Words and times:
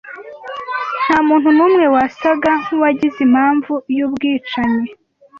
Ntamuntu 1.05 1.47
numwe 1.57 1.85
wasaga 1.95 2.51
nkuwagize 2.61 3.19
impamvu 3.27 3.73
yubwicanyi. 3.97 4.83